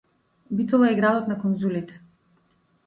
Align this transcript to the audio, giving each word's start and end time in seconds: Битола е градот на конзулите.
Битола 0.61 0.89
е 0.93 0.95
градот 1.01 1.31
на 1.33 1.39
конзулите. 1.45 2.01